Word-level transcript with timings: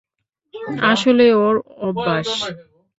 আসলে 0.91 1.25
ওর 1.37 1.55
অভ্যাস। 1.79 2.29